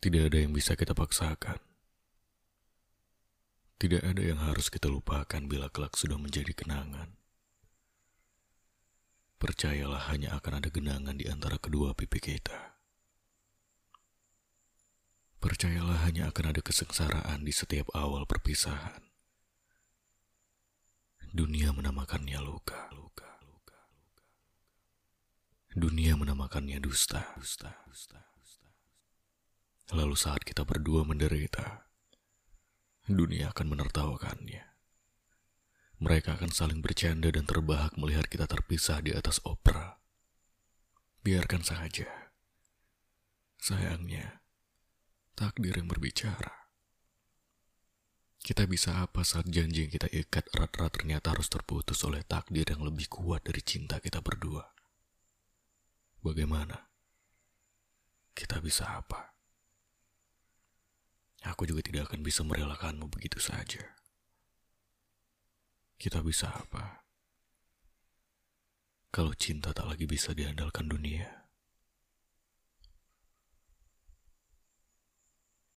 Tidak 0.00 0.32
ada 0.32 0.40
yang 0.40 0.56
bisa 0.56 0.72
kita 0.80 0.96
paksakan. 0.96 1.60
Tidak 3.76 4.00
ada 4.00 4.22
yang 4.24 4.40
harus 4.40 4.72
kita 4.72 4.88
lupakan 4.88 5.44
bila 5.44 5.68
kelak 5.68 5.92
sudah 5.92 6.16
menjadi 6.16 6.56
kenangan. 6.56 7.20
Percayalah 9.36 10.08
hanya 10.08 10.36
akan 10.40 10.60
ada 10.60 10.68
genangan 10.72 11.16
di 11.16 11.28
antara 11.28 11.60
kedua 11.60 11.92
pipi 11.92 12.16
kita. 12.16 12.80
Percayalah 15.40 16.04
hanya 16.08 16.32
akan 16.32 16.52
ada 16.52 16.60
kesengsaraan 16.64 17.44
di 17.44 17.52
setiap 17.52 17.92
awal 17.92 18.24
perpisahan. 18.24 19.04
Dunia 21.32 21.76
menamakannya 21.76 22.40
luka, 22.40 22.88
luka. 22.92 23.28
Dunia 25.76 26.16
menamakannya 26.16 26.80
dusta, 26.80 27.36
dusta, 27.36 27.72
dusta. 27.84 28.20
Lalu 29.90 30.14
saat 30.14 30.46
kita 30.46 30.62
berdua 30.62 31.02
menderita, 31.02 31.90
dunia 33.10 33.50
akan 33.50 33.74
menertawakannya. 33.74 34.62
Mereka 35.98 36.38
akan 36.38 36.54
saling 36.54 36.78
bercanda 36.78 37.26
dan 37.34 37.42
terbahak 37.42 37.98
melihat 37.98 38.30
kita 38.30 38.46
terpisah 38.46 39.02
di 39.02 39.10
atas 39.10 39.42
opera. 39.42 39.98
Biarkan 41.26 41.66
saja. 41.66 42.06
Sayangnya, 43.58 44.46
takdir 45.34 45.74
yang 45.74 45.90
berbicara. 45.90 46.70
Kita 48.40 48.64
bisa 48.70 49.04
apa 49.04 49.20
saat 49.26 49.50
janji 49.50 49.84
yang 49.84 49.92
kita 49.92 50.08
ikat 50.08 50.48
erat-erat 50.56 50.96
ternyata 50.96 51.36
harus 51.36 51.52
terputus 51.52 52.00
oleh 52.06 52.24
takdir 52.24 52.64
yang 52.64 52.80
lebih 52.86 53.10
kuat 53.10 53.44
dari 53.44 53.60
cinta 53.60 54.00
kita 54.00 54.24
berdua? 54.24 54.64
Bagaimana? 56.24 56.88
Kita 58.32 58.62
bisa 58.64 58.88
apa? 58.96 59.29
Aku 61.44 61.64
juga 61.64 61.80
tidak 61.80 62.12
akan 62.12 62.20
bisa 62.20 62.44
merelakanmu 62.44 63.08
begitu 63.08 63.40
saja. 63.40 63.96
Kita 66.00 66.24
bisa 66.24 66.48
apa? 66.52 67.04
Kalau 69.12 69.34
cinta 69.34 69.74
tak 69.74 69.90
lagi 69.90 70.06
bisa 70.08 70.32
diandalkan 70.32 70.86
dunia. 70.88 71.19